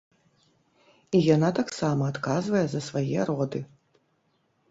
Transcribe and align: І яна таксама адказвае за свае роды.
І 1.17 1.21
яна 1.35 1.49
таксама 1.59 2.03
адказвае 2.13 2.63
за 2.71 2.81
свае 2.87 3.19
роды. 3.31 3.59